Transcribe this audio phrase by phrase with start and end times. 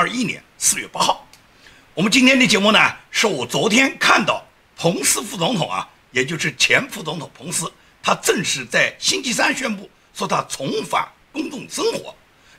[0.00, 1.28] 二一年四月八号。
[1.92, 2.78] 我们今天的节目呢，
[3.10, 4.42] 是我昨天看到
[4.74, 7.70] 彭斯副总统啊，也就是前副总统彭斯，
[8.02, 12.14] 他正式在星期三宣布说他重返公众生活。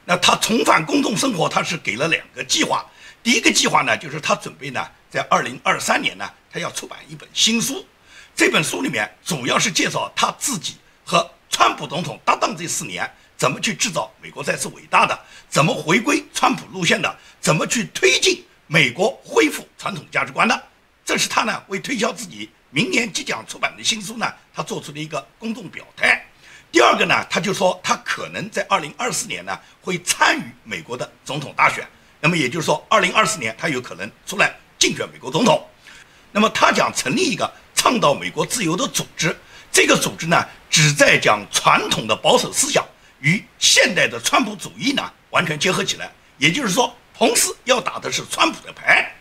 [0.06, 2.86] 那他重返公众生活，他是给了两个计划。
[3.24, 7.84] 第一个计划呢，就是他准备呢，在二零二三年呢，他要出版一本新书。
[8.36, 15.20] 这本书里面主要是介绍他自己和川普总统搭档这四年，怎么去制造美国再次伟大的，
[15.50, 20.64] 怎么回归川普路线的，怎么去推进美国恢复传统价值观的。
[21.04, 26.24] 这是他呢为推销自己明年即将出版的新书呢，他做出的一个公众表态。
[26.72, 31.84] 第二个呢，他就说他可能在二零二四年呢会参与美国的总统大选。
[32.20, 35.68] 那么也就是说，二零二四年他有可能出来竞选美国总统。
[36.32, 39.36] 那么他讲成立一个倡导美国自由的组织，
[39.72, 42.86] 这个组织呢，旨在将传统的保守思想
[43.22, 46.12] 与现代的川普主义呢完全结合起来。
[46.38, 49.12] 也就是说，彭斯要打的是川普的牌。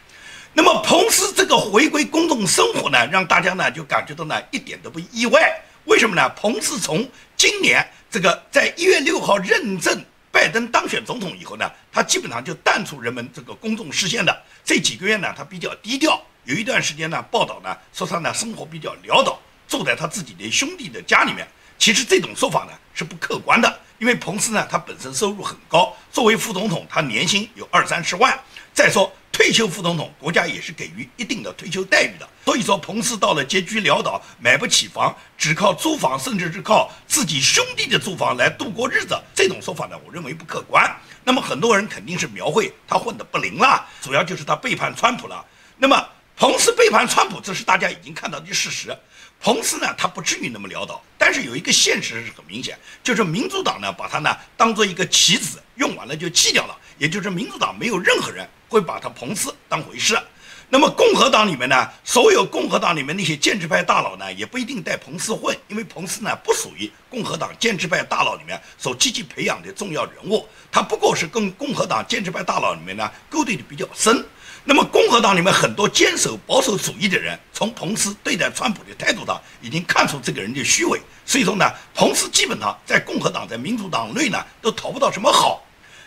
[0.52, 5.60] 那么彭斯这个回归公众生活呢，让大家呢就感觉到呢一点都不意外。
[5.84, 6.28] 为什么呢？
[6.30, 10.04] 彭斯从今年这个在一月六号认证。
[10.32, 14.42] 拜登当选总统以后呢，他基本上就淡出人们这个公众视线的。
[14.64, 16.22] 这几个月呢，他比较低调。
[16.44, 21.46] 有一段时间呢，报道呢说他呢生活比较潦倒，住在他自己的兄弟的家里面。
[21.80, 28.38] 其实这种说法呢是不客观的，因为彭斯呢他本身收入很高，作为副总统，他年薪有二三十万。
[28.72, 29.12] 再说。
[29.32, 32.28] 退休副总统，国家也是给予一定的退休待遇的。
[32.44, 40.94] 所以说，彭斯到了拮据潦倒、买不起房，只靠租房，甚至是靠自己兄弟的住房来度过日子，这种说法呢，我认为不客观。
[41.24, 45.42] 那么很多人肯定是描绘他混得不灵了，主要就是他背叛川普了。
[45.78, 48.94] 那么彭斯背叛川普，这是大家已经看到的事实。
[49.42, 56.76] 彭斯呢，他不至于那么潦倒，但是有一个现实是很明显，就是民主党呢把他呢当做一个棋子，用完了就弃掉了。
[56.98, 60.18] 也就是民主党没有任何人会把他彭斯当回事。
[60.68, 74.22] 那么共和党里面呢，所有共和党里面那些建制派大佬呢，也不一定带彭斯混，因为彭斯呢不属于共和党建制派大佬里面所积极培养的重要人物，他不过是跟共和党建制派大佬里面呢勾兑的比较深。
[74.64, 81.00] 那么共和党里面很多坚守保守主义的人，从彭斯对待川普的态度上，已经看出这个人的虚伪。
[81.24, 85.64] 所以说呢，彭斯基本上在共和党在民主党内呢都讨不到什么好。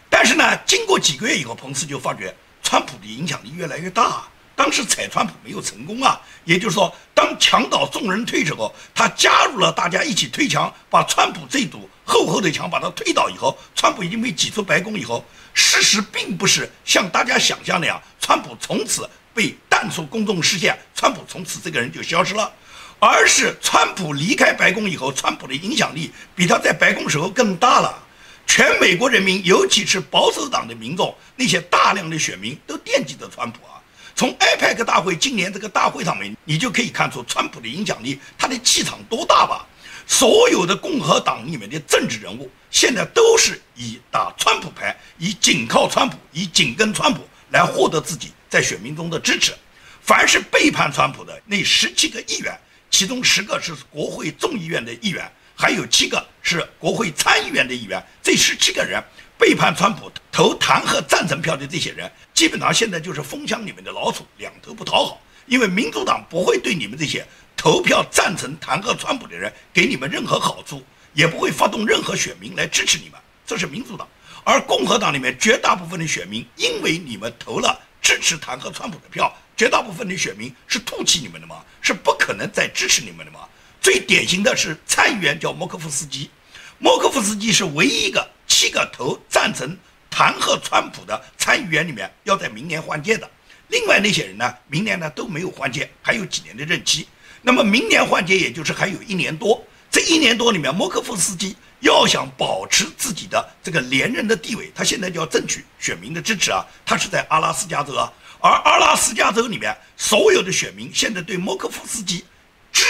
[0.09, 4.23] 但是呢，经过几个月以后，彭斯就发觉川普的影响力越来越大。
[4.55, 22.51] 当时踩川普没有成功啊，也就是说，当墙倒众人推之后，他加入了大家一起推墙，把川普这堵厚厚的墙把它推倒以后，川普已经被挤出白宫以后，事实并不是像大家想象那样，川普从此被淡出公众视线，川普从此这个人就消失了，
[22.99, 28.01] 而是川普离开白宫以后，川普的影响力比他在白宫时候更大了。
[28.45, 33.81] 全美国人民，尤其是保守党的民众，那些大量的选民都惦记着川普啊。
[34.15, 39.65] 从 IPAC 大会今年这个大会上面，你就可以看出川普的影响力，他的气场多大吧。
[40.05, 49.53] 所有的共和党里面的政治人物，现在都是以打川普牌，以紧靠川普，以紧跟川普来获得自己在选民中的支持。
[50.01, 52.59] 凡是背叛川普的那十七个议员，
[52.91, 55.31] 其中十个是国会众议院的议员。
[55.55, 59.01] 还有七个是国会参议员的议员，这十七个人
[59.37, 65.21] 背叛川普、投弹劾赞成票的这些人，基本上现在就是蜂箱里面的老鼠，两头不讨好。
[65.45, 70.83] 因为民主党不会对你们这些投票赞成弹劾川普的人给你们任何好处，
[71.13, 74.07] 也不会发动任何选民来支持你们，这是民主党。
[74.43, 81.63] 而共和党里面绝大部分的选民，因为你们投了支持弹劾川普的票，绝大部分的选民是唾弃你们的吗？
[81.81, 83.47] 是不可能再支持你们的吗？
[83.83, 86.31] 最典型的是参议员叫莫科夫斯基，
[86.79, 89.77] 莫科夫斯基是唯一一个七个投赞成
[90.09, 93.29] 弹劾川普的参议员里面要在明年换届的。
[93.67, 97.05] 另外那些人呢，明年呢都没有换届，还有几年的任期。
[97.41, 99.61] 那么明年换届，也就是还有一年多。
[99.91, 106.65] 这一年多里面，莫科夫斯基要想保持自己的这个连任的地位，他现在就要争取选民的支持啊。
[106.85, 108.09] 他是在阿拉斯加州啊，
[108.39, 112.23] 而阿拉斯加州里面所有的选民现在对莫科夫斯基。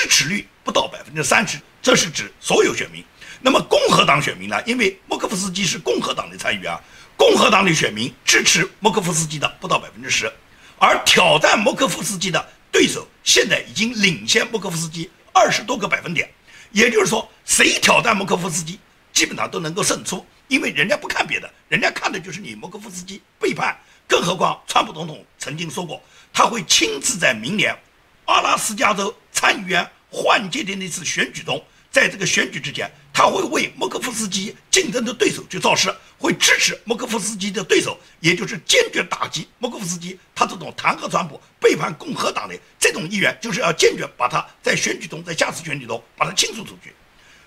[0.03, 3.01] 支持率不到百分之三十，这是指所有选民。
[3.39, 4.61] 那么共和党选民呢？
[4.65, 6.77] 因为莫科夫斯基是共和党的参议员啊，
[7.15, 10.29] 共和党的选民支持莫科夫斯基的不到百分之十，
[10.77, 16.29] 而挑战莫科夫斯基的对手现在已经领先莫科夫斯基二十多个百分点。
[16.73, 18.77] 也就是说，谁挑战莫科夫斯基，
[19.13, 23.73] 基本上都能够胜出，因为人家不看别的，人家看的就是你莫科夫斯基背叛。
[24.05, 26.03] 更何况，川普总统曾经说过，
[26.33, 27.73] 他会亲自在明年。
[28.25, 31.61] 阿拉斯加州参议员换届的那次选举中，
[31.91, 46.93] 在这个选举之前，他会为莫科夫斯基竞争的对手去造势，会支持莫科夫斯基的对手，也就是坚决打击莫科夫斯基他这种弹劾川普、背叛共和党的这种议员，就是要坚决把他在选举中，在下次选举中把他清除出去。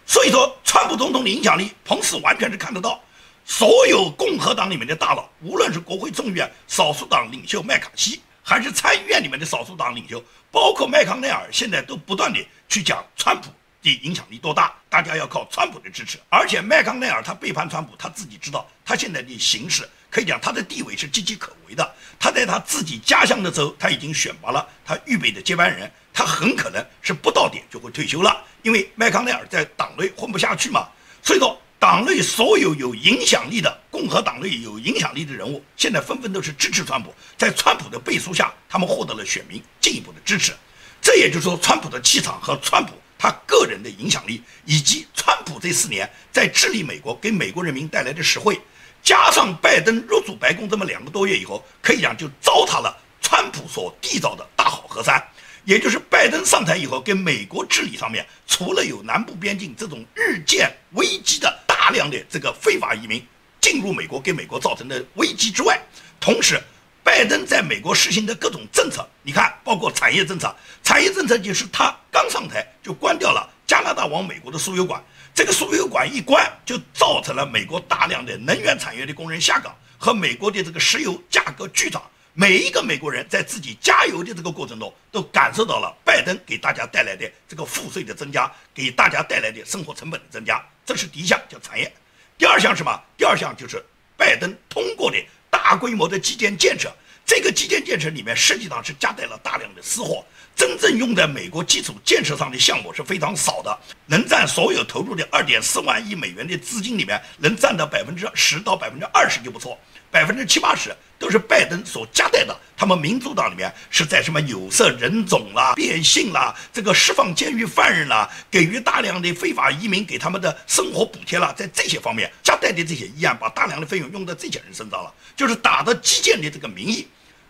[0.05, 3.03] 所以说，川普总统的影响力，彭斯完全是看得到。
[3.47, 10.23] 所有共和党里面的大佬，无论是国会众议院少数党领袖麦卡锡，还是参议院里面的少数党领袖，
[10.53, 12.39] 包括麦康奈尔，现在都不断的
[12.69, 13.51] 去讲川普。
[13.83, 14.75] 的影响力多大？
[14.89, 21.95] 大家要靠川普的支持，而且麦康奈尔他背叛川普，他自己知道，他现在的形势可以讲他的地位是岌岌可危的。
[22.19, 30.89] 他在他自己家乡的州，他已经选拔了他预备的接班人，他很可能是不到点就会退休了，因为麦康奈尔在党内混不下去嘛。
[31.23, 31.57] 所以说，
[31.89, 40.53] 党内所有有影响力的共和党内有影响力的人物，现在纷纷都是支持川普，在川普的背书下，他们获得了选民进一步的支持。
[41.01, 42.93] 这也就是说，川普的气场和川普。
[43.17, 48.61] 他个人的影响力，以及川普这四年在治理美国给美国人民带来的实惠，
[49.01, 55.25] 加上拜登入主白宫这么两个多月以后，可以讲就糟蹋了川普所缔造的大好河山。
[55.65, 63.25] 也就是拜登上台以后，给美国治理上面，除了有南部边境这种日渐危机的大量的这个非法移民
[63.61, 65.81] 进入美国，给美国造成的危机之外，
[66.19, 66.61] 同时。
[67.05, 70.53] 拜登在美国实行的各种政策，你看，包括产业政策，
[70.83, 75.01] 产业政策就是他刚上台就关掉了加拿大往美国的输油管，
[75.33, 82.03] 这个输油管一关，就造成了美国大量的能源产业的工人下岗，和美国的这个石油价格巨涨。
[82.39, 90.63] 每一个美国人在自己加油的这个过程中，都感受到了拜登给大家带来的这个赋税的增加，给大家带来的生活成本的增加。
[90.85, 91.91] 这是第一项，叫产业。
[92.37, 93.03] 第二项什么？
[93.17, 93.83] 第二项就是
[94.19, 95.17] 拜登通过的。
[95.49, 96.95] 大规模的基建建设，
[97.25, 100.23] 这个基建建设里面实际上是夹带了大量的私货，
[100.57, 109.79] 真正用在美国基础建设上的项目是非常少的，能占所有投入的二点四万亿美元的资金里面，能占到百分之十到百分之二十就不错。
[110.11, 127.07] 百分之七八十都是拜登所夹带的，他们民主党里面是在什么有色人种啦、变性啦、这个释放监狱犯人啦、给予大量的非法移民给他们的生活补贴啦，在这些方面夹带的这些议案，把大量的费用用在这些人身上了，就是打着基建的这个名义。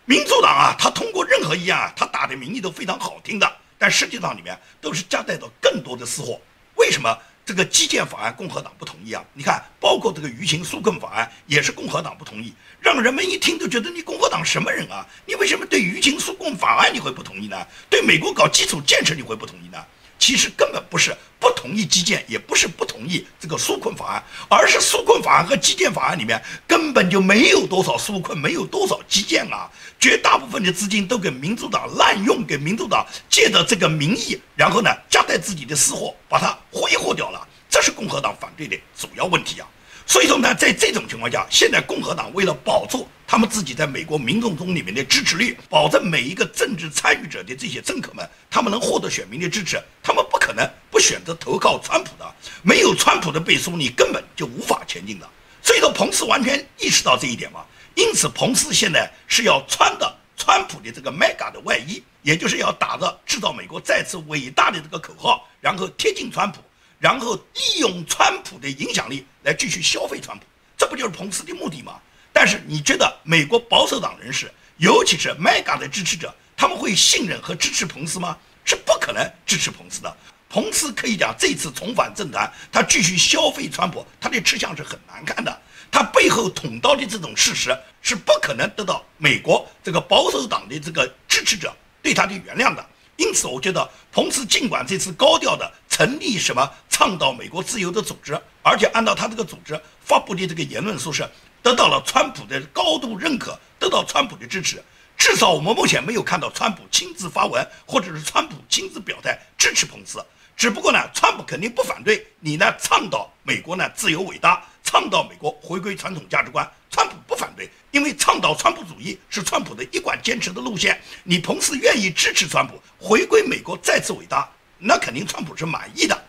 [0.09, 6.39] 民主党啊，他通过任何议案，他打的名义都非常好听的，但实际上里面都是夹带着更多的私货。
[6.75, 7.15] 为什么？
[7.45, 9.23] 这个基建法案，共和党不同意啊！
[9.33, 15.05] 你看，包括这个舆情纾困法案，也是共和党不同意，让人们一听都觉得你共和党什么人啊？
[15.25, 17.65] 你为什么对舆情纾困法案你会不同意呢？
[17.89, 19.77] 对美国搞基础建设你会不同意呢？
[20.19, 29.69] 其实根本不是不同意基建，也不是不同意这个纾困法案，而是纾困法案和基建法案里面根本就没有多少纾困，没有多少基建啊！
[29.99, 37.47] 绝大部分的资金都给民主党滥用，给民主党借着这个名义，然后呢夹带自己的私货，把它挥霍掉了。
[37.69, 39.67] 这是共和党反对的主要问题啊！
[40.09, 52.25] 所以说呢，在这种情况下，现在共和党为了保住他们自己在美国民众中里面的支持率，保证每一个政治参与者的这些政客们，他们能获得选民的支持，他们不可能不选择投靠川普的。
[52.63, 55.29] 没有川普的背书，你根本就无法前进的。
[55.61, 57.65] 所以说，彭斯完全意识到这一点嘛。
[57.95, 66.61] 因此，彭斯现在是要穿的川普的这个 mega 的外衣，也就是要打着制造美国再次伟大的这个口号，然后贴近川普。
[66.99, 70.43] 然后利用川普的影响力来继续消费川普，
[70.77, 71.93] 这不就是彭斯的目的吗？
[72.33, 78.37] 但是你觉得美国保守党人士，尤其是 Mega 的支持者，他们会信任和支持彭斯吗？
[78.65, 80.17] 是不可能支持彭斯的。
[80.49, 85.61] 彭斯可以讲这次重返政坛，他继续消费川普，他的吃相是很难看的。
[85.89, 92.85] 他背后捅刀的这种事实是不可能得到美国这个保守党的这个支持者对他的原谅的。
[93.15, 101.23] 因此，我觉得彭斯尽管这次高调的成立什么倡导美国自由的组织，而且按照他这个组织发布的这个言论说是
[101.61, 104.83] 得到了川普的高度认可，得到川普的支持。
[105.15, 110.25] 至少我们目前没有看到川普亲自发文，或者是川普亲自表态支持彭斯。
[110.55, 116.67] 只不过呢，川普肯定不反对你呢倡导美国呢自由伟大，倡导美国回归传统价值观。
[116.89, 120.99] 川普不反对，因为倡导川普主义是川普的一贯坚持的路线。
[121.23, 124.49] 你彭斯愿意支持川普回归美国再次伟大，
[124.79, 126.19] 那肯定川普是满意的。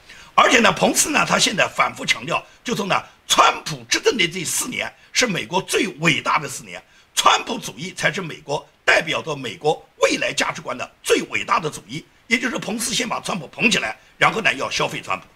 [0.40, 2.94] 而且呢，彭斯呢，他现在反复强调，就说呢，
[3.26, 6.80] 川普执政的这四年是美国最伟大的四年，
[7.12, 12.04] 川普主义才是美国代表着美国未来价值观的最伟大的主义。
[12.28, 15.26] 也就是彭斯先把川普捧起来，然后呢要消费川普。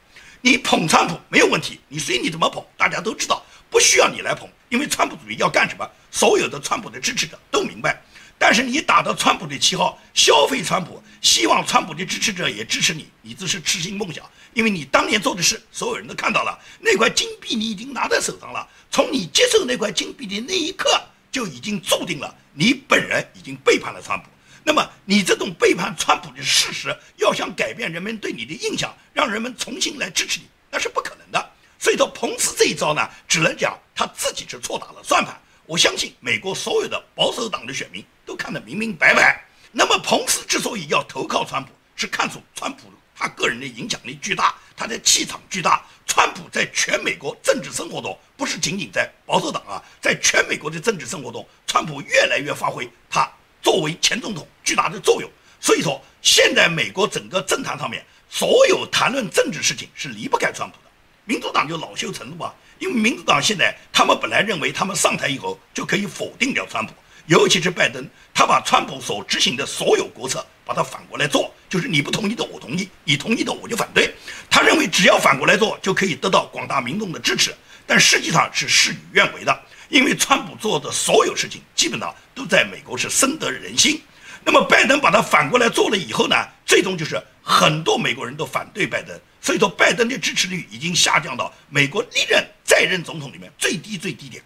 [0.40, 4.48] 你捧川普没有问题，你随你怎么捧，大家都知道，不需要你来捧。
[4.68, 5.84] 因为川普主义要干什么？
[6.12, 8.00] 所有的川普的支持者都明白，
[8.38, 14.28] 但是你打着川普的旗号消费川普，希望川普的支持者也支持你，你这是痴心梦想。
[14.54, 18.68] 因为你当年做的事，所有人都看到了，那块金币你已经拿在手上了。
[18.90, 21.00] 从你接受那块金币的那一刻，
[21.30, 24.28] 就已经注定了你本人已经背叛了川普。
[24.64, 31.50] 那么你这种背叛川普的事实，要想改变人们对你的印象，让人们重新来支持你，那是不可能的。
[31.78, 35.40] 所以说，彭斯这一招呢，只能讲他自己是错打了算盘。
[35.66, 39.44] 我相信美国所有的保守党的选民都看得明明白白。
[39.72, 45.82] 那么彭斯之所以要投靠川普，是看出川普他个人的影响力巨大，他的气场巨大。
[46.06, 53.30] 川普在全美国政治生活中，不是仅仅在保守党啊，在全美国的政治生活中，川普越来越发挥他
[53.62, 55.30] 作为前总统巨大的作用。
[55.60, 60.90] 所以说，现在美国整个政坛上面，所有谈论政治事情是离不开川普的。
[61.24, 62.52] 民主党就恼羞成怒啊。
[62.78, 66.92] 因为民主党现在，他们本来认为他们上台以后就可以否定掉川普，
[67.26, 74.12] 尤其是拜登，他把川普所执行的所有国策把它反过来做，就是你不同意的我同意，你同意的我就反对。
[74.50, 77.54] 他认为只要反过来做就可以得到广大民众的支持，
[77.86, 79.60] 但实际上是事与愿违的。
[79.88, 84.00] 因为川普做的所有事情基本上都在美国是深得人心。
[84.44, 89.18] 那么拜登把它反过来做了以后呢，最终就是很多美国人都反对拜登。
[89.40, 94.42] 所以说，拜登的支持率已经下降到美国历任在任总统里面最低最低点。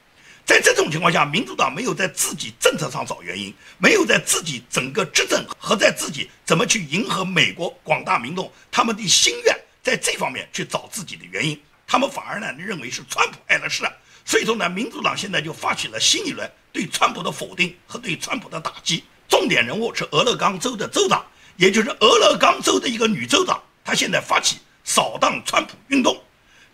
[0.46, 13.82] 在这种情况下，民主党没有在自己政策上找原因，没有在自己整个执政和在自己怎么去迎合美国广大民众他们的心愿，在这方面去找自己的原因，他们反而呢认为是川普碍了事。
[14.24, 19.02] 所以说呢，民主党现在就发起了新一轮对川普的否定和对川普的打击。
[19.28, 21.26] 重点人物是俄勒冈州的州长，
[21.56, 24.58] 也就是俄勒冈州的一个女州长，她现在发起。
[24.88, 26.16] 扫荡川普运动，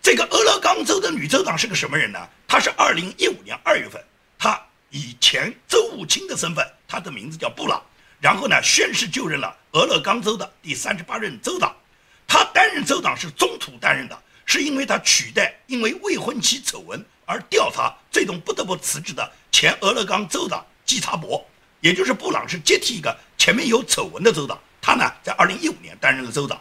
[0.03, 2.19] 这个俄勒冈州的女州长是个什么人呢？
[2.45, 4.03] 她是二零一五年二月份，
[4.37, 7.81] 她以前州务卿的身份，她的名字叫布朗，
[8.19, 11.73] 然后呢宣誓就任了俄勒冈州的第三十八任州长。
[12.27, 21.41] 她担任州长是中途担任的，是因为她取代因为未婚妻丑闻而调查，最终不得不辞职的前俄勒冈州长基查伯，
[21.79, 24.59] 也就是布朗是接替一个前面有丑闻的州长。
[24.81, 26.59] 他呢在二零一五年担任了州长。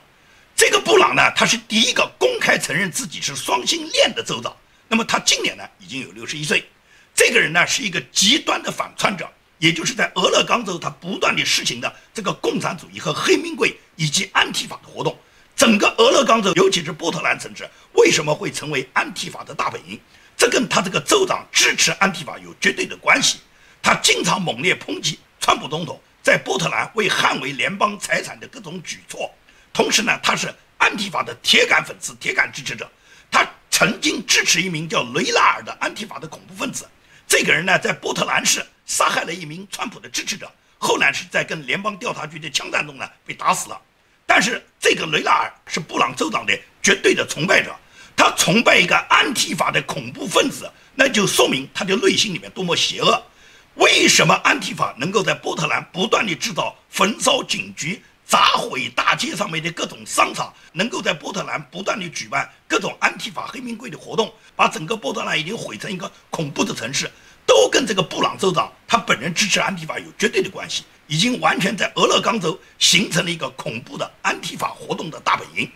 [0.55, 4.57] 这个布朗呢，他是第一个公开承认自己是双性恋的州长。
[4.89, 6.65] 那么他今年呢已经有六十一岁。
[7.15, 9.29] 这个人呢是一个极端的反川者，
[9.59, 15.19] 也就是在俄勒冈州他不断地实行的这个共产主义和黑名贵以及安提法的活动。
[15.55, 20.01] 整个俄勒冈州，尤其是波特兰城市，为什么会成为安提法的大本营？
[20.37, 23.39] 这跟他这个州长支持安提法有绝对的关系。
[23.83, 29.31] 他经常猛烈抨击川普总统在波特兰为捍卫联邦财产的各种举措。
[29.73, 32.91] 同时呢，他是安提法的铁杆粉丝、铁杆支持者。
[33.31, 36.87] 他曾经支持一名叫雷拉尔的安提法的恐怖分子。
[37.27, 43.81] 这个人呢，在波特兰市杀害了一名川普的支持者，后来是在跟联邦调查局的枪战中呢被打死了。
[44.27, 47.75] 但是这个雷拉尔是布朗州长的绝对的崇拜者，
[48.15, 53.23] 他崇拜一个安提法的恐怖分子，那就说明他的内心里面多么邪恶。
[53.77, 58.03] 为什么安提法能够在波特兰不断地制造焚烧警局？
[58.27, 67.11] 砸毁大街上面的各种商场，能够在波特兰不断地举办各种安提法黑名贵的活动，把整个波特兰已经毁成一个恐怖的城市，
[67.47, 75.71] 都跟这个布朗州长他本人支持安提法有绝对的关系，已经完全在俄勒冈州形成了一个恐怖的安提法活动的大本营。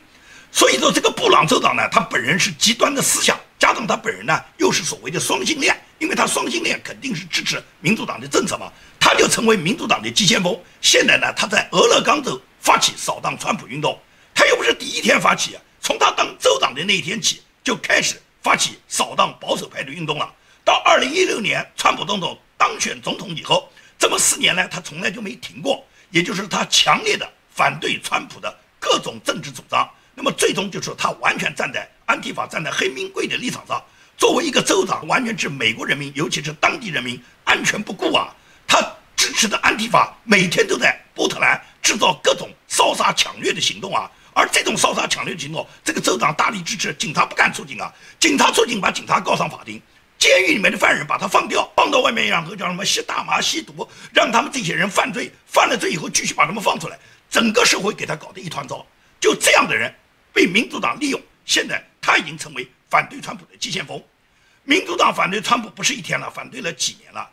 [0.50, 8.72] 所以说，这个布朗州长呢，他本人是极端的思想，加上他本人呢又是所谓的双性恋，因为他双性恋肯定是支持民主党的政策嘛。
[9.06, 10.60] 他就成为民主党的急先锋。
[10.80, 13.96] 现在呢，他在俄勒冈州发起扫荡川普运动。
[14.34, 20.28] 他又不是第一天发起，从他当州长的那一天起就开始发起扫荡保守派的运动了。
[20.64, 29.88] 到二零一六年川普总统当选总统以后，这么四年来他从来就没停过，也就是他强烈的反对川普的各种政治主张。
[30.16, 33.80] 那么最终就是他完全站在安提法、站在黑名贵的立场上。
[34.18, 38.34] 作为一个州长，完全置美国人民，尤其是当地人民安全不顾啊。
[39.26, 49.82] 支持的安提法每天都在波特兰制造各种烧杀抢掠的行动啊，而这种烧杀抢掠的行动，这个州长大力支持，警察不敢出警啊，警察出警把警察告上法庭，
[50.16, 56.96] 监狱里面的犯人把他放掉，放到外面然后叫什么吸大麻吸毒，让他们这些人犯罪，犯了罪以后继续把他们放出来，
[57.28, 58.86] 整个社会给他搞得一团糟，
[59.18, 59.92] 就这样的人
[60.32, 64.00] 被民主党利用，现在他已经成为反对川普的急先锋，
[64.62, 67.28] 民主党反对川普不是一天了，反对了几年了。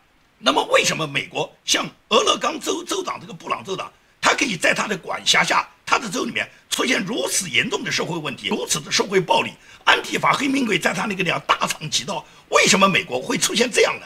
[0.46, 9.52] 那么，为什么美国像俄勒冈州州长这个布朗州长，他可以在他的管辖下，他的州里面出现如此严重的社会问题，如此的社会暴力，
[9.86, 12.26] 安提法黑名贵在他那个地方大行其道？
[12.50, 14.06] 为什么美国会出现这样呢？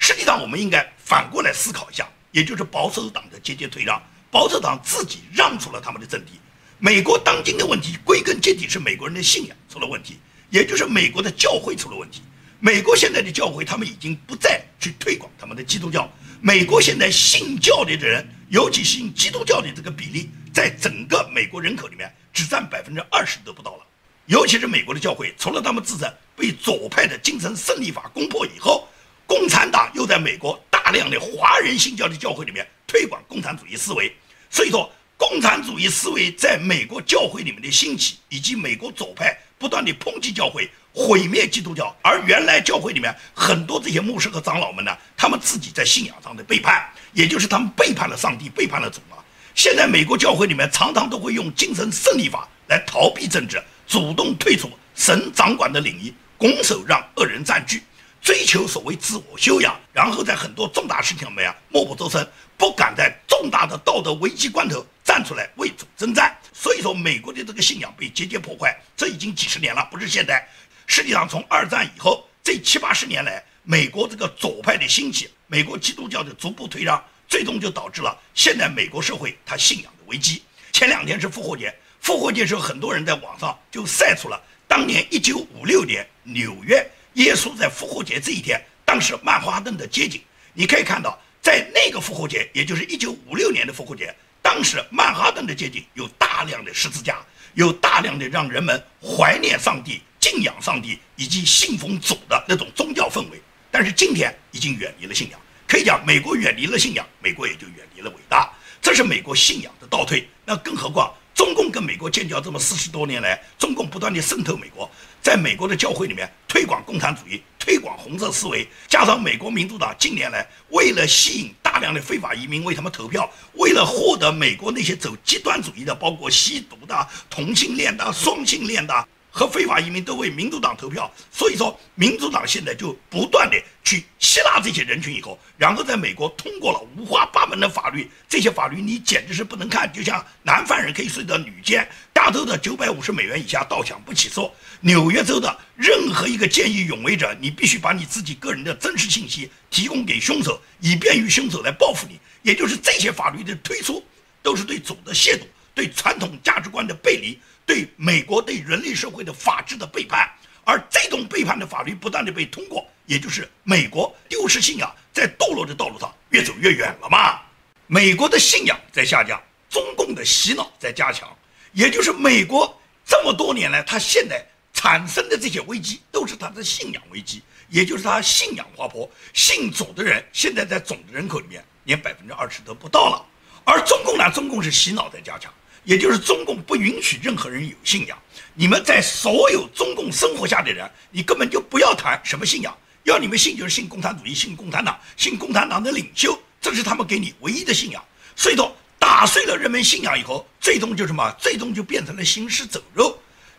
[0.00, 6.32] 实际上，我们应该反过来思考一下，也就是保守党的节节退让，保守党自己让出了他们的阵地。
[6.80, 10.18] 美国当今的问题，归根结底是美国人的信仰出了问题，
[10.50, 12.22] 也就是美国的教会出了问题。
[12.58, 16.10] 美国现在的教会，他们已经不再去推广他们的基督教。
[16.40, 23.86] 美国现在信教的人，尤其信基督教的这个比例，在整个美国人口里面只占百分之二十都不到了。
[24.26, 28.88] 尤其是美国的教会，除了他们自身被左派的精神胜利法攻破以后，
[29.26, 34.14] 共产党又在美国大量的华人信教的教会里面推广共产主义思维，
[34.50, 34.90] 所以说。
[35.18, 49.20] 共产主义思维在美国教会里面的兴起，以及美国左派不断的抨击教会、毁灭基督教，而原来教会里面很多这些牧师和长老们呢，他们自己在信仰上的背叛，也就是他们背叛了上帝，背叛了主啊。
[49.54, 57.82] 现在美国教会里面常常都会用精神胜利法来逃避政治，主动退出神掌管的领域，拱手让恶人占据。
[58.22, 62.26] 追求所谓自我修养，然后在很多重大事情上面啊默不作声，
[62.56, 66.36] 不敢在重大的道德危机关头站出来为主征战。
[66.52, 70.44] 所以说，美国的这个信仰被节节破坏，这已经几十年了，不是现在。
[70.86, 80.42] 实际上，从二战以后这七八十年来，美国这个左派的兴起，美国基督教的逐步退让，最终就导致了现在美国社会它信仰的危机。
[80.72, 86.88] 前两天是复活节，复活节时候很多人在网上就晒出了当年一九五六年纽约。
[87.14, 90.20] 耶稣在复活节这一天，当时曼哈顿的街景，
[90.52, 97.18] 你可以看到，在那个复活节，也就是一九五六年的复活节，当时曼哈顿的街景有大量的十字架，
[97.54, 103.40] 有大量的让人们怀念上帝、敬仰上帝以及信奉主的那种宗教氛围。
[103.70, 108.52] 但是今天已经远离了信仰，可以讲，美国远离了信仰，美国也就远离了伟大，
[108.82, 110.28] 这是美国信仰的倒退。
[110.44, 111.14] 那更何况。
[111.32, 114.90] 中共跟美国建交这么四十多年来，中共不断地渗透美国，
[115.20, 129.06] 在美国的教会里面推广共产主义，推广红色思维，加上美国民主党近年来为了吸引大量的非法移民为他们投票，为了获得美国那些走极端主义的，包括吸毒的、同性恋的、双性恋的。
[129.36, 152.18] 和非法移民都为民主党投票，所以说民主党现在就不断的去吸纳这些人群，以后，然后在美国通过了五花八门的法律，这些法律你简直是不能看，就像男犯人可以睡到女监，加州的九百五十美元以下盗抢不起诉，纽约州的任何一个见义勇为者，你必须把你自己个人的真实信息提供给凶手，以便于凶手来报复你。
[152.40, 154.02] 也就是这些法律的推出，
[154.42, 155.42] 都是对主的亵渎，
[155.74, 157.38] 对传统价值观的背离。
[157.66, 160.30] 对美国对人类社会的法治的背叛，
[160.64, 167.40] 而这种背叛的法律不断的被通过，也就是美国丢失信仰，在堕落的道路上越走越远了嘛。
[167.88, 171.28] 美国的信仰在下降，中共的洗脑在加强，
[171.72, 183.26] 也就是美国这么多年来，它现在产生的这些危机，都是它的信仰危机，也就是它信仰滑坡，信主的人现在在总的人口里面连百分之二十都不到了，
[183.64, 185.52] 而中共呢，中共是洗脑在加强。
[185.86, 188.18] 也就是中共不允许任何人有信仰，
[188.54, 198.04] 你们在所有中共生活下的人，你根本就不要谈什么信仰，要你们信就是信共产主义，信共产党，信共产党的领袖，这是他们给你唯一的信仰。
[198.34, 201.32] 所以说，打碎了人们信仰以后，最终就什么？
[201.38, 203.16] 最终就变成了行尸走肉。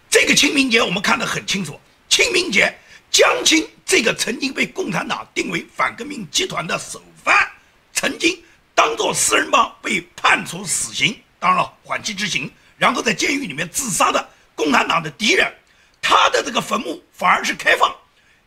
[0.09, 2.77] 这个清明节我们看得很清楚，清明节
[3.09, 7.49] 江青这个曾经被共产党定为反革命集团的首犯，
[7.93, 8.37] 曾经
[8.75, 11.17] 当做四人帮被判处死刑。
[11.39, 15.53] 当然了，缓期执行，然后在监狱里面自杀的共产党的敌人，
[16.01, 17.95] 他的这个坟墓反而是开放，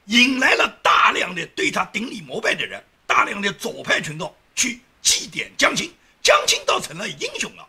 [0.06, 7.66] 引来了大量的对他顶礼膜拜的人，大量的左派群众去祭奠江青，江青倒成了英雄了。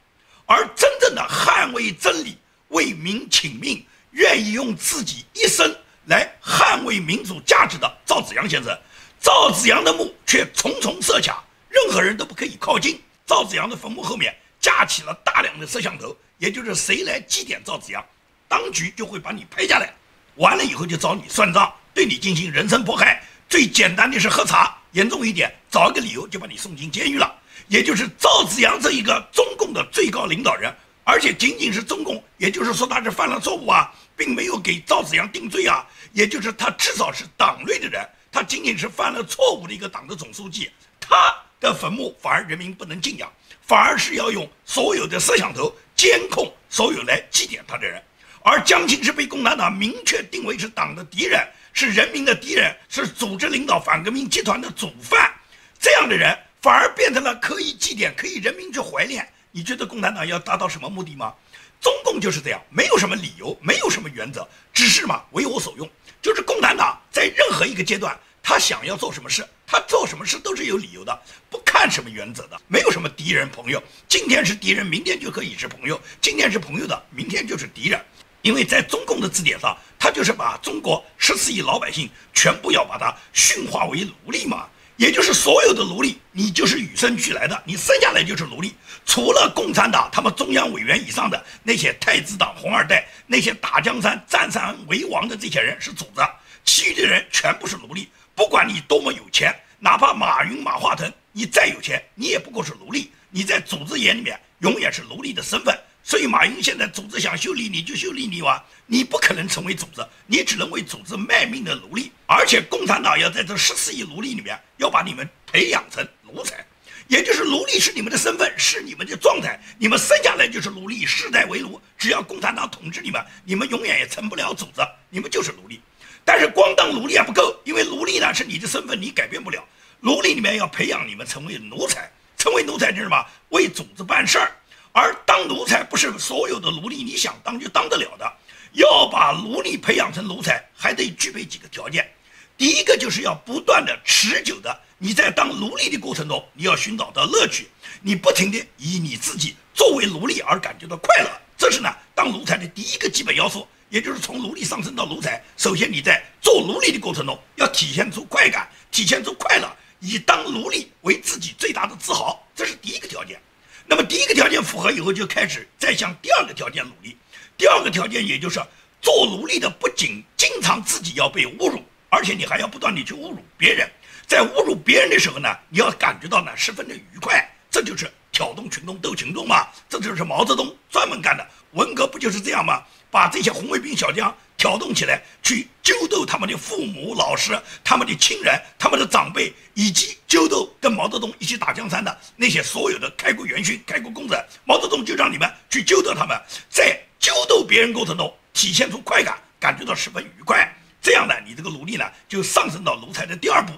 [0.47, 2.37] 而真正的捍卫真理、
[2.69, 5.73] 为民请命、愿意用自己一生
[6.07, 8.77] 来捍卫民主价值的赵紫阳先生，
[9.21, 14.35] 赵紫阳的墓却重重设卡，任何人都不可以靠近赵紫阳的坟墓后面。
[14.61, 18.05] 架起了大量的摄像头，也就是谁来祭奠赵子阳，
[18.47, 19.91] 当局就会把你拍下来，
[20.35, 23.23] 完了以后就找你算账，对你进行人身迫害。
[23.49, 27.35] 最简单的是喝茶，严重一点找一个理由就把你送进监狱了。
[27.67, 35.85] 也就是赵子阳这一个中共的最高领导人，而且仅仅是中共，也就是说他是犯了错误啊，并没有给赵子阳定罪啊。
[36.13, 40.69] 也就是他至少是党内的人，他仅仅是犯了错误的一个党的总书记，
[40.99, 43.31] 他的坟墓反而人民不能敬仰。
[43.61, 48.01] 反而是要用所有的摄像头监控所有来祭奠他的人，
[48.43, 55.31] 而江青是被共产党明确定为是党的敌人，是人民的敌人，是组织领导反革命集团的主犯，
[55.79, 59.27] 这样的人反而变成了可以祭奠、可以人民去怀念。
[59.51, 61.33] 你觉得共产党要达到什么目的吗？
[61.79, 65.89] 中共就是这样，没有什么理由，没有什么原则，只是嘛为我所用。
[66.21, 69.43] 就是共产党在任何一个阶段，他想要做什么事。
[69.71, 71.17] 他做什么事都是有理由的，
[71.49, 73.81] 不看什么原则的，没有什么敌人朋友。
[74.05, 77.97] 今天是敌人，明天就可以是朋友；今天是朋友的，明天就是敌人。
[78.41, 84.67] 因为在中共的字典上，他就是把中国十四亿老百姓全部要把它驯化为奴隶嘛。
[84.97, 88.73] 也就是所有的奴隶，你就是与生俱来的，你生下来就是奴隶。
[89.05, 96.21] 除了共产党他们中央委员以上的那些太子党红二代，那些打江山、占山为王的这些人是主子，
[96.65, 98.09] 其余的人全部是奴隶。
[98.35, 103.11] 不管你多么有钱，哪怕马云、马化腾，你再有钱，你也不过是奴隶。
[103.29, 105.77] 你在组织眼里面永远是奴隶的身份。
[106.03, 112.11] 所以马云现在组织想修理你就修理你哇，你不可能成为组织，你只能为组织卖命的奴隶。
[112.25, 116.65] 而且共产党要在这十四亿奴隶里面要把你们培养成奴才，
[117.07, 121.79] 也就是奴隶是你们的身份，是你们的状态，你们生下来就是奴隶，世代为奴。
[121.99, 125.79] 只要共产党统治你们，你们永远也成不了组织，你们就是奴隶。
[126.23, 129.63] 但是光当奴隶还不够，因为奴隶呢是你的身份，你改变不了。
[129.99, 133.25] 奴隶里面要培养你们成为奴才，成为奴才就是什么？
[133.49, 134.51] 为组织办事儿。
[134.93, 138.33] 而当奴才不是所有的奴隶你想当就当得了的，
[138.73, 142.09] 要把奴隶培养成奴才，还得具备几个条件。
[142.57, 147.69] 第一个就是要不断的、持久的，你在当奴隶的过程中，你要寻找到乐趣，
[148.01, 153.67] 你不停的以你自己作为奴隶而感觉到快乐，这是呢当奴才的第一个基本要素。
[153.91, 163.37] 也就是从奴隶上升到奴才，首先你在做奴隶的过程中要体现出快感，体现出快乐，以当奴隶为自己最大的自豪，这是第一个条件。
[163.85, 167.17] 那么第一个条件符合以后，就开始再向第二个条件努力。
[167.57, 168.61] 第二个条件也就是
[169.01, 173.91] 做奴隶的不仅经常自己要被侮辱，而且你还要不断地去侮辱别人。
[174.25, 181.45] 在侮辱别人的时候呢，你要感觉到呢十分的愉快，这就是挑动群众斗群众嘛，这就是毛泽东专门干的。
[181.73, 182.81] 文革不就是这样吗？
[183.11, 194.41] 把这些红卫兵小将挑动起来，去揪斗他们的父母、老师、他们的亲人、他们的长辈，以及揪斗跟毛泽东一起打江山的那些所有的开国元勋、开国功臣。
[194.63, 200.71] 毛泽东就让你们去揪斗他们，在揪斗别人过程中体现出快感，感觉到十分愉快。
[201.01, 203.73] 这样呢，你这个努力呢，就上升到奴才的第二步。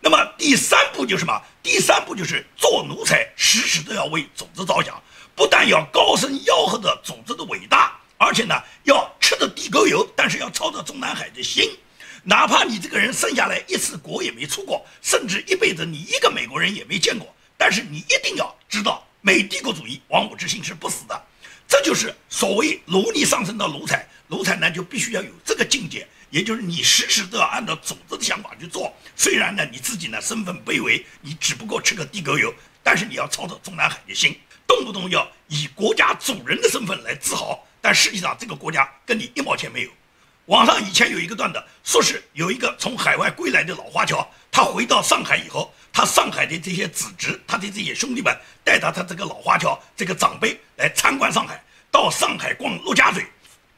[0.00, 1.42] 那么第三步就是什么？
[1.62, 5.02] 第三步就是做奴才，时时都要为组织着想，
[5.34, 7.59] 不但要高声吆喝着组织的伟。
[8.30, 11.68] 而且呢，要吃着地沟油，但是要操着中南海的心，
[12.22, 21.22] 哪怕你这个人生下来一次国也没出过，甚至一辈子你一个美国人也没见过，但是你一定要知道，美帝国主义亡我之心是不死的。
[21.66, 28.94] 这就是所谓奴隶上升到奴才，奴才呢就必须要有这个境界，也就是你时时都要按照组织的想法去做。
[29.16, 34.38] 虽然呢你自己呢身份卑微，你只不过吃个地沟油，但是你要操着中南海的心，
[34.68, 37.66] 动不动要以国家主人的身份来自豪。
[37.80, 39.90] 但实际上，这个国家跟你一毛钱没有。
[40.46, 53.24] 网上以前有一个段子，说是有一个从海外归来的老华侨，他回到上海以后，他上海的这些子侄，他的这些兄弟们，带着他这个老华侨这个长辈来参观上海，到上海逛陆家嘴，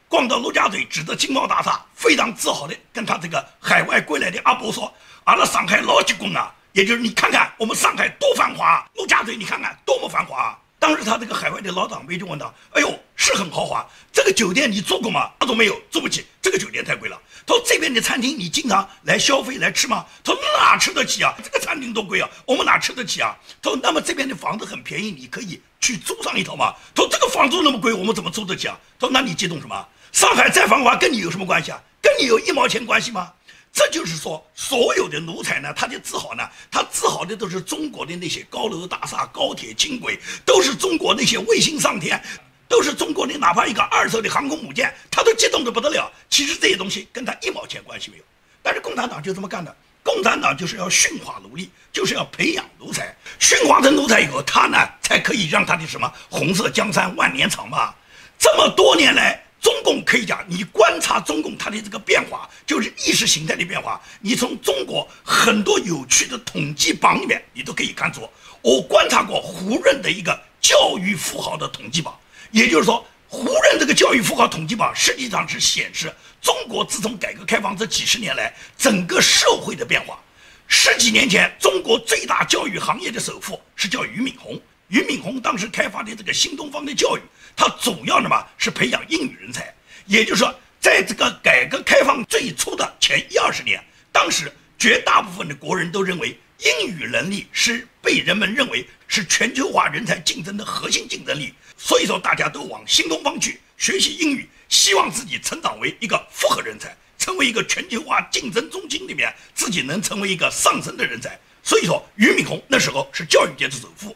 [0.07, 4.91] 逛到陆家嘴，指着金茂大厦，非常自豪的跟他这个海外归来的阿伯说
[5.25, 17.17] ：“阿拉上海老结棍啊，也就是你看看我们上海多繁华，陆家嘴你看看多么繁华。”当时他这个海外的老长辈就问他：“哎呦，是很豪华，这个酒店你住过吗？”他说：“没有，住不起，这个酒店太贵了。”
[17.47, 21.33] 他说：“这边的餐厅你经常来消费来吃吗？”他说：“哪吃得起啊？
[21.41, 29.87] 这个餐厅多贵啊，我们哪吃得起啊？”他说：“那么这边的房子很便宜，你可以去租上一套吗？”他说：“这个房租那么贵，我们怎么租得起啊？”他说：“那你激动什么？
[30.11, 31.81] 上海再繁华跟你有什么关系啊？
[32.01, 33.31] 跟你有一毛钱关系吗？”
[33.73, 42.23] 这就是说，所有的奴才呢，他的自豪呢，他自豪的都是中国的那些高楼大厦、高铁轻轨，都是中国那些卫星上天，
[42.67, 46.07] 都是中国的哪怕一个二手的航空母舰，他都激动的不得了。
[46.29, 48.23] 其实这些东西跟他一毛钱关系没有。
[48.61, 57.91] 但是共产党就这么干的，共产党就是要驯化奴隶，就是要培养奴才，驯化成奴才以后，他呢才可以让他的什么红色江山万年长嘛。
[58.37, 59.42] 这么多年来。
[59.63, 63.99] 中共可以讲，你观察中共它的这个变化，就是意识形态的变化。
[64.19, 68.29] 你从中国很多有趣的统计榜里面，你都可以看出。
[68.61, 72.13] 我观察过胡润的一个教育富豪的统计榜，
[72.51, 80.19] 也就是说，胡润这个教育富豪统计榜实际上是显示中国自从改革开放这几十年来整个社会的变化。
[80.67, 84.59] 十几年前，中国最大教育行业的首富是叫俞敏洪。
[84.89, 87.21] 俞敏洪当时开发的这个新东方的教育，
[87.55, 89.73] 它主要的嘛是培养英语人才。
[90.05, 101.53] 也就是说，在这个改革开放最初的前一二十年，当时绝大部分的国人都认为英语能力是被人们认为是全球化人才竞争的核心竞争力。
[101.77, 111.39] 所以说，大家都往新东方去学习英语，希望自己成长为一个复合人才，成为一个全球化竞争中心里面自己能成为一个上升的人才。
[111.63, 114.15] 所以说俞敏洪那时候是教育界的首富。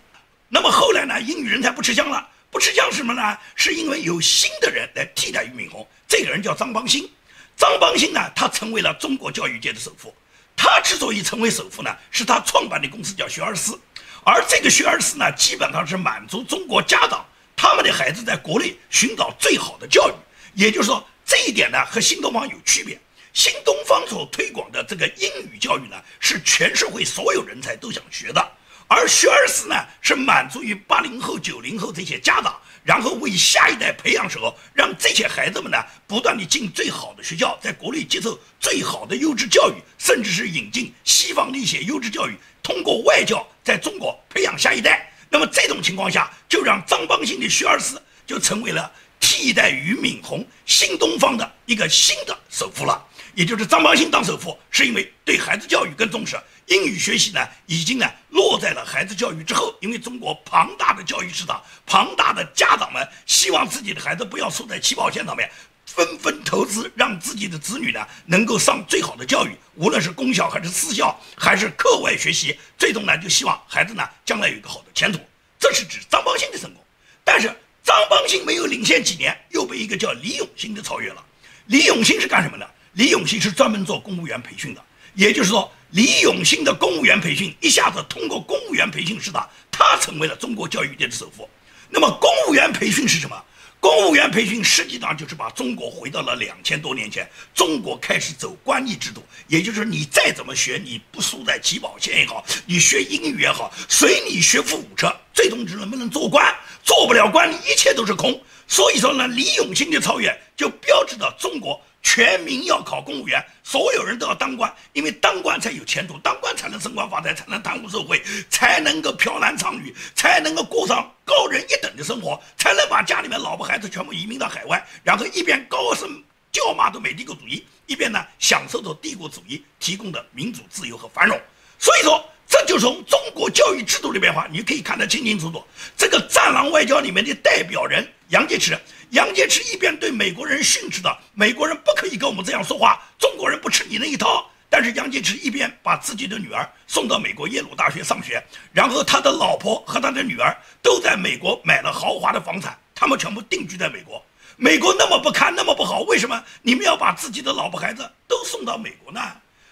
[0.50, 3.38] 那么后来呢，英语人才不吃香了，不吃香什么呢？
[3.54, 7.08] 是因为有新的人来替代俞敏洪，这个人叫张邦鑫。
[7.56, 10.12] 张邦鑫呢，他成为了中国教育界的首富。
[10.56, 13.80] 他之所以成为首富呢，是他创办的公司叫学而思，
[14.26, 17.24] 而这个学而思呢，基本上是满足中国家长
[17.56, 20.13] 他们的孩子在国内寻找最好的教育。
[20.56, 23.00] 也就是说，这一点呢和新东方有区别。
[23.34, 28.52] 新东方所推广的这个英语教育呢，是全社会所有人才都想学的，
[28.88, 32.60] 而学而思呢，是满足于八零后、九零后这些家长。
[32.84, 45.12] 然后为下一代培养时候，让这些孩子们呢不断地进最好的学校，在国内接受最好的优质教育，甚至是引进西方的一些优质教育，通过外教在中国培养下一代。
[45.30, 53.06] 那么这种情况下，就让张邦鑫的学而思就成为了替代俞敏洪新东方的一个新的首富了。
[53.38, 56.36] 也就是张邦鑫当首富，是因为对孩子教育更重视。
[56.65, 65.47] 英语学习呢，已经呢落在了孩子教育之后，因为中国庞大的教育市场，庞大的家长们希望自己的孩子不要输在起跑线上面，
[65.86, 75.19] 纷纷投资，让自己的子女呢能够上最好的教育，无论是公校还是私校，还是课外学习，最终呢就希望孩子呢将来有一个好的前途。
[75.60, 76.84] 这是指张邦鑫的成功，
[77.23, 81.23] 但是张邦鑫没有领先几年，又被一个叫李永新的超越了。
[81.67, 82.67] 李永新是干什么的？
[82.97, 84.83] 李永新是专门做公务员培训的，
[85.13, 85.71] 也就是说。
[85.91, 91.49] 李永新的公务员培训一下子通过公务员培训师的，他成为了中国教育界的首富。
[91.89, 93.41] 那么，公务员培训是什么？
[93.79, 108.38] 公务员培训实际上就是把中国回到了两千多年前，中国开始走官吏制度，也就是你再怎么学，你不输在起跑线也好，你学英语也好，随你学富五车，最终只能不能做官，做不了官，一切都是空。
[108.67, 111.81] 所以说呢，李永新的超越就标志着中国。
[112.10, 131.38] 全民要考公务员，所有人都要当官，因为当官才有前途，当官才能升官发财，才能贪污受贿，才能够飘男娼女，才能够过上高人一等的生活，才能把家里面老婆孩子全部移民到海外，然后一边高声叫骂着美帝国主义，一边呢享受着帝国主义提供的民主自由和繁荣。
[131.78, 135.62] 所以说，这就从中国教育制度的变化，你可以看得清清楚楚。
[135.98, 138.80] 这个战狼外交里面的代表人杨洁篪。
[139.12, 144.50] 杨洁篪一边对美国人训斥的，美国人不可以跟我们这样说话，中国人不吃你那一套。
[144.70, 148.43] 但是杨洁篪一边把自己的女儿送到美国耶鲁大学上学，
[148.74, 154.22] 然后他的老婆和他的女儿都在美国买了豪华的房产，他们全部定居在美国。
[154.58, 159.22] 美国那么不堪，那么不好，为什么你们要把自己的老婆孩子都送到美国呢？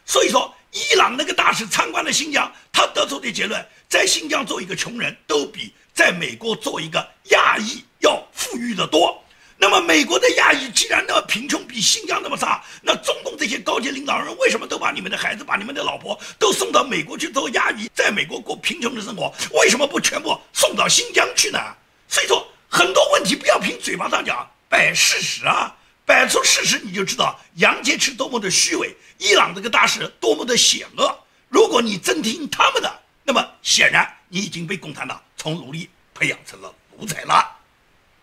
[0.06, 9.22] 所以说，伊朗那个大使参观了新疆，他得出的结论，在新疆做一个穷人都比在美国做一个亚裔要富裕的多。
[9.58, 19.34] 那么，美国的亚裔既然那么贫穷，比新疆那么差，那中共这些高级领导人为什么都把你们的孩子、把你们的老婆都送到美国去做亚裔，在美国过贫穷的生活？
[19.54, 21.60] 为什么不全部送到新疆去呢？
[22.08, 25.74] 所以说，很多问题不要凭嘴巴上讲，摆事实啊，
[26.06, 31.18] 摆出事实你就知道杨洁篪多么的虚伪，伊朗这个大使多么的险恶。
[31.48, 37.56] 如果你真听他们的，那么显然你已经被共产党从奴隶培养成了奴才了。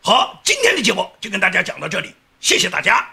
[0.05, 3.09] 好，今天的节目就跟大家讲到这里，谢谢大家。